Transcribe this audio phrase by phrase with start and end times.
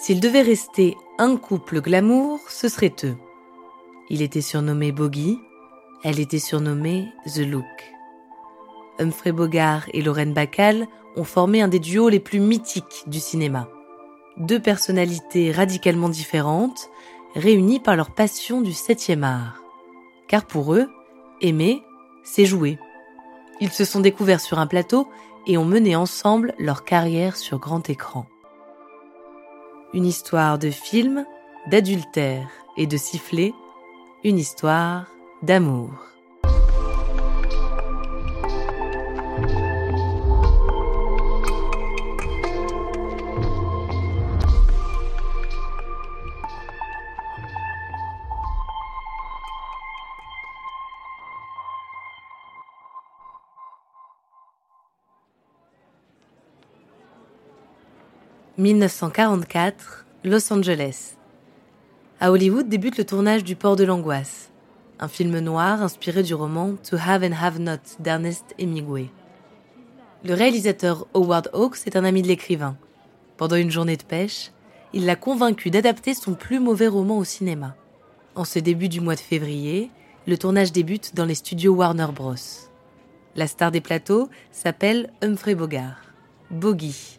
[0.00, 3.16] S'il devait rester un couple glamour, ce serait eux.
[4.08, 5.38] Il était surnommé Bogey,
[6.04, 7.64] elle était surnommée The Look.
[9.00, 13.68] Humphrey Bogart et Lorraine Bacall ont formé un des duos les plus mythiques du cinéma.
[14.36, 16.90] Deux personnalités radicalement différentes,
[17.34, 19.64] réunies par leur passion du septième art.
[20.28, 20.88] Car pour eux,
[21.40, 21.82] aimer,
[22.22, 22.78] c'est jouer.
[23.60, 25.08] Ils se sont découverts sur un plateau
[25.48, 28.26] et ont mené ensemble leur carrière sur grand écran.
[29.94, 31.24] Une histoire de film,
[31.70, 33.54] d'adultère et de sifflet,
[34.22, 35.06] une histoire
[35.42, 35.90] d'amour.
[58.58, 61.14] «1944, Los Angeles.
[62.18, 64.50] À Hollywood débute le tournage du Port de l'Angoisse,
[64.98, 69.10] un film noir inspiré du roman To Have and Have Not d'Ernest Hemingway.
[70.24, 72.76] Le réalisateur Howard Hawks est un ami de l'écrivain.
[73.36, 74.50] Pendant une journée de pêche,
[74.92, 77.76] il l'a convaincu d'adapter son plus mauvais roman au cinéma.
[78.34, 79.88] En ce début du mois de février,
[80.26, 82.34] le tournage débute dans les studios Warner Bros.
[83.36, 86.02] La star des plateaux s'appelle Humphrey Bogart,
[86.50, 87.18] Bogey.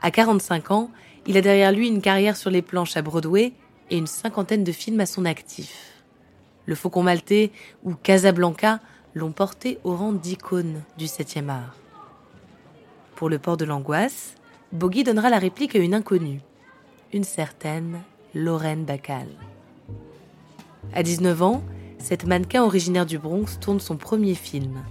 [0.00, 0.90] À 45 ans,
[1.26, 3.52] il a derrière lui une carrière sur les planches à Broadway
[3.90, 6.04] et une cinquantaine de films à son actif.
[6.66, 7.50] Le Faucon Maltais
[7.82, 8.80] ou Casablanca
[9.14, 11.74] l'ont porté au rang d'icône du 7e art.
[13.16, 14.34] Pour le port de l'angoisse,
[14.72, 16.40] Bogey donnera la réplique à une inconnue,
[17.12, 18.00] une certaine
[18.34, 19.28] Lorraine Bacall.
[20.94, 21.62] À 19 ans,
[21.98, 24.84] cette mannequin originaire du Bronx tourne son premier film.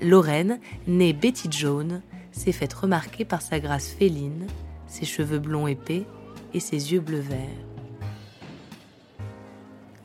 [0.00, 2.02] Lorraine, née Betty Jones,
[2.36, 4.46] s'est faite remarquer par sa grâce féline,
[4.86, 6.04] ses cheveux blonds épais
[6.54, 7.38] et ses yeux bleu-vert.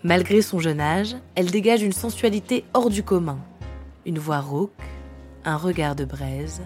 [0.03, 3.37] Malgré son jeune âge, elle dégage une sensualité hors du commun.
[4.05, 4.71] Une voix rauque,
[5.45, 6.61] un regard de braise,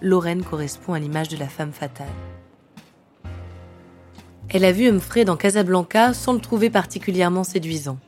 [0.00, 2.08] Lorraine correspond à l'image de la femme fatale.
[4.48, 7.98] Elle a vu Humphrey dans Casablanca sans le trouver particulièrement séduisant.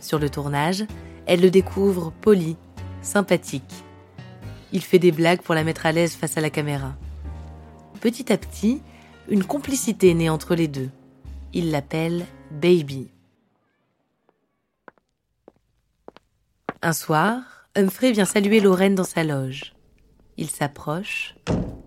[0.00, 0.84] Sur le tournage,
[1.26, 2.56] elle le découvre poli,
[3.00, 3.84] sympathique.
[4.72, 6.96] Il fait des blagues pour la mettre à l'aise face à la caméra.
[8.00, 8.82] Petit à petit,
[9.28, 10.90] une complicité naît entre les deux.
[11.52, 13.08] Il l'appelle Baby.
[16.82, 17.42] Un soir,
[17.74, 19.74] Humphrey vient saluer Lorraine dans sa loge.
[20.36, 21.34] Il s'approche,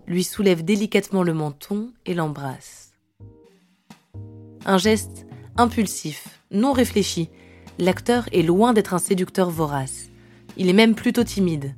[0.06, 2.92] lui soulève délicatement le menton et l'embrasse.
[4.66, 5.26] Un geste
[5.56, 7.30] impulsif, non réfléchi.
[7.78, 10.10] L'acteur est loin d'être un séducteur vorace.
[10.56, 11.74] Il est même plutôt timide.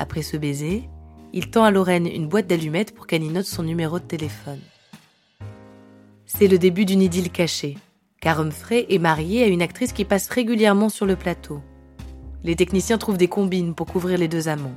[0.00, 0.88] Après ce baiser,
[1.34, 4.58] il tend à Lorraine une boîte d'allumettes pour qu'elle y note son numéro de téléphone.
[6.24, 7.76] C'est le début d'une idylle cachée,
[8.18, 11.60] car Humphrey est marié à une actrice qui passe régulièrement sur le plateau.
[12.44, 14.74] Les techniciens trouvent des combines pour couvrir les deux amants.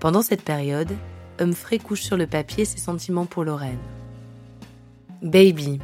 [0.00, 0.96] Pendant cette période,
[1.38, 3.76] Humphrey couche sur le papier ses sentiments pour Lorraine.
[5.20, 5.78] Baby,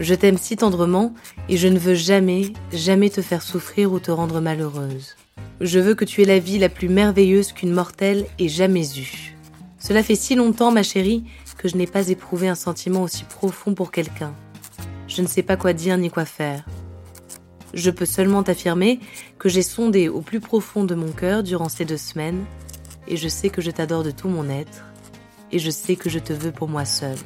[0.00, 1.14] je t'aime si tendrement
[1.48, 5.14] et je ne veux jamais, jamais te faire souffrir ou te rendre malheureuse.
[5.60, 9.36] Je veux que tu aies la vie la plus merveilleuse qu'une mortelle ait jamais eue.
[9.78, 11.24] Cela fait si longtemps, ma chérie,
[11.58, 14.32] que je n'ai pas éprouvé un sentiment aussi profond pour quelqu'un.
[15.08, 16.64] Je ne sais pas quoi dire ni quoi faire.
[17.74, 19.00] Je peux seulement t'affirmer
[19.38, 22.44] que j'ai sondé au plus profond de mon cœur durant ces deux semaines,
[23.08, 24.84] et je sais que je t'adore de tout mon être,
[25.50, 27.18] et je sais que je te veux pour moi seule.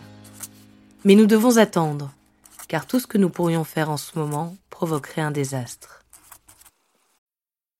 [1.05, 2.11] Mais nous devons attendre,
[2.67, 6.01] car tout ce que nous pourrions faire en ce moment provoquerait un désastre.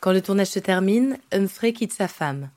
[0.00, 2.50] Quand le tournage se termine, Humphrey quitte sa femme.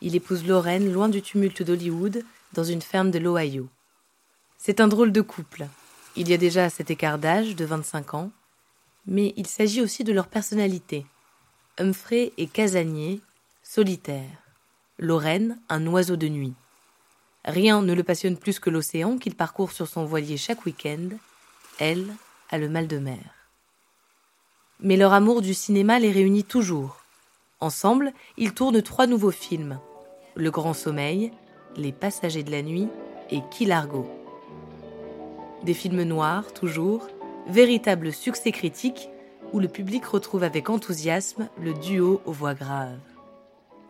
[0.00, 2.24] Il épouse Lorraine loin du tumulte d'Hollywood,
[2.54, 3.68] dans une ferme de l'Ohio.
[4.56, 5.68] C'est un drôle de couple.
[6.16, 8.30] Il y a déjà cet écart d'âge de 25 ans,
[9.06, 11.06] mais il s'agit aussi de leur personnalité.
[11.78, 13.20] Humphrey est casanier,
[13.62, 14.42] solitaire.
[14.98, 16.54] Lorraine, un oiseau de nuit.
[17.44, 21.10] Rien ne le passionne plus que l'océan qu'il parcourt sur son voilier chaque week-end.
[21.78, 22.12] Elle
[22.50, 23.37] a le mal de mer
[24.80, 26.96] mais leur amour du cinéma les réunit toujours.
[27.60, 29.78] Ensemble, ils tournent trois nouveaux films
[30.34, 31.32] Le Grand Sommeil,
[31.76, 32.88] Les Passagers de la Nuit
[33.30, 34.06] et Kilargo.
[35.64, 37.08] Des films noirs, toujours,
[37.48, 39.08] véritable succès critique
[39.52, 42.98] où le public retrouve avec enthousiasme le duo aux voix graves.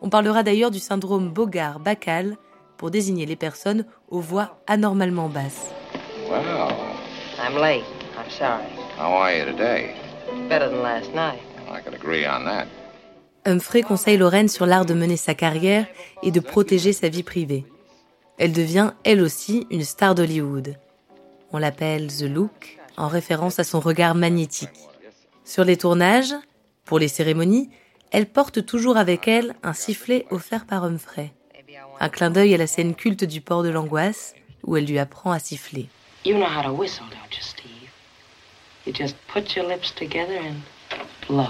[0.01, 2.37] On parlera d'ailleurs du syndrome Bogart-Bacal
[2.77, 5.69] pour désigner les personnes aux voix anormalement basses.
[6.29, 7.83] I'm late.
[8.17, 8.65] I'm sorry.
[8.97, 9.98] How are you today?
[13.45, 15.85] Humphrey conseille Lorraine sur l'art de mener sa carrière
[16.23, 17.65] et de protéger sa vie privée.
[18.37, 20.75] Elle devient, elle aussi, une star d'Hollywood.
[21.51, 24.69] On l'appelle The Look, en référence à son regard magnétique.
[25.45, 26.33] Sur les tournages,
[26.85, 27.69] pour les cérémonies,
[28.11, 31.31] elle porte toujours avec elle un sifflet offert par Humphrey.
[31.99, 35.31] Un clin d'œil à la scène culte du port de l'angoisse, où elle lui apprend
[35.31, 35.89] à siffler.
[36.25, 37.78] You know how to whistle, don't you, Steve?
[38.89, 40.63] You just put your lips together and
[41.27, 41.45] blow.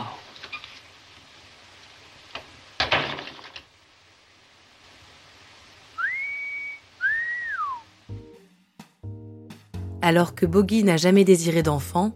[10.02, 12.12] Alors que Boggy n'a jamais désiré d'enfant,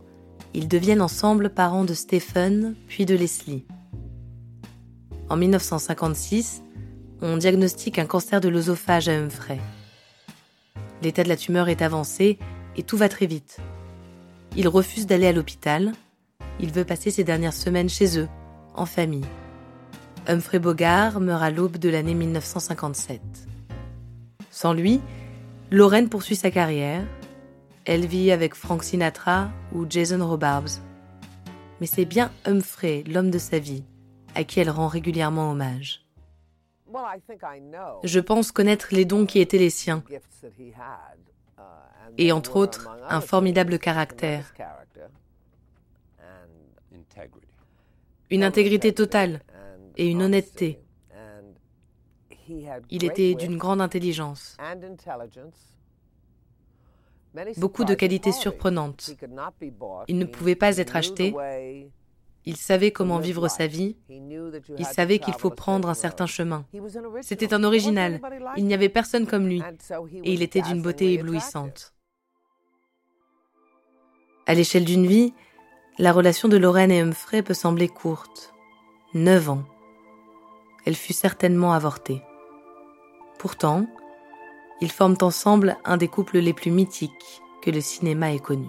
[0.53, 3.63] ils deviennent ensemble parents de Stephen puis de Leslie.
[5.29, 6.63] En 1956,
[7.21, 9.61] on diagnostique un cancer de l'œsophage à Humphrey.
[11.01, 12.39] L'état de la tumeur est avancé
[12.75, 13.61] et tout va très vite.
[14.55, 15.93] Il refuse d'aller à l'hôpital.
[16.59, 18.27] Il veut passer ses dernières semaines chez eux,
[18.75, 19.25] en famille.
[20.27, 23.21] Humphrey Bogart meurt à l'aube de l'année 1957.
[24.51, 25.01] Sans lui,
[25.71, 27.03] Lorraine poursuit sa carrière.
[27.85, 30.79] Elle vit avec Frank Sinatra ou Jason Robards.
[31.81, 33.83] Mais c'est bien Humphrey, l'homme de sa vie,
[34.35, 36.05] à qui elle rend régulièrement hommage.
[38.03, 40.03] Je pense connaître les dons qui étaient les siens,
[42.17, 44.53] et entre autres un formidable caractère,
[48.29, 49.41] une intégrité totale
[49.97, 50.79] et une honnêteté.
[52.89, 54.57] Il était d'une grande intelligence,
[57.57, 59.11] beaucoup de qualités surprenantes.
[60.07, 61.33] Il ne pouvait pas être acheté.
[62.45, 63.95] Il savait comment vivre sa vie.
[64.09, 66.65] Il savait qu'il faut prendre un certain chemin.
[67.21, 68.19] C'était un original.
[68.57, 69.61] Il n'y avait personne comme lui.
[70.23, 71.93] Et il était d'une beauté éblouissante.
[74.45, 75.33] À l'échelle d'une vie,
[75.99, 78.53] la relation de Lorraine et Humphrey peut sembler courte.
[79.13, 79.63] Neuf ans.
[80.85, 82.21] Elle fut certainement avortée.
[83.39, 83.85] Pourtant,
[84.81, 88.67] ils forment ensemble un des couples les plus mythiques que le cinéma ait connu.